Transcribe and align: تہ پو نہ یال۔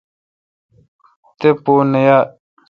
تہ 1.39 1.49
پو 1.63 1.73
نہ 1.91 1.99
یال۔ 2.07 2.25